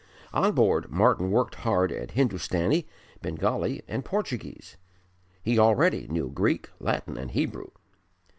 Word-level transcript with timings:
On 0.33 0.53
board 0.53 0.89
Martyn 0.89 1.29
worked 1.29 1.53
hard 1.53 1.91
at 1.91 2.09
Hindustani, 2.13 2.87
Bengali 3.21 3.83
and 3.87 4.03
Portuguese. 4.03 4.75
He 5.43 5.59
already 5.59 6.07
knew 6.07 6.31
Greek, 6.31 6.71
Latin 6.79 7.17
and 7.17 7.29
Hebrew. 7.29 7.67